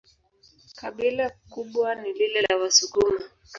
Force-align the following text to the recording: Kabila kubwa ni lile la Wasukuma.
Kabila 0.79 1.29
kubwa 1.51 1.95
ni 1.95 2.09
lile 2.17 2.41
la 2.41 2.55
Wasukuma. 2.61 3.19